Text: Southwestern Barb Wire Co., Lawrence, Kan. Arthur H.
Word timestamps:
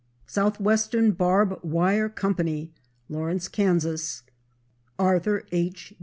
Southwestern 0.25 1.11
Barb 1.11 1.59
Wire 1.63 2.09
Co., 2.09 2.33
Lawrence, 3.07 3.47
Kan. 3.47 3.79
Arthur 4.97 5.43
H. 5.51 5.93